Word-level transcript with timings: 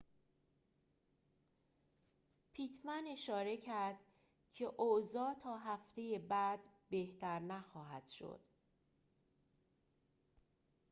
پیتمن 2.53 3.03
اشاره 3.13 3.57
کرد 3.57 3.97
که 4.53 4.65
اوضاع 4.77 5.33
تا 5.43 5.57
هفته 5.57 6.19
بعد 6.29 6.59
بهتر 6.89 7.39
نخواهد 7.39 8.07
شد 8.07 8.39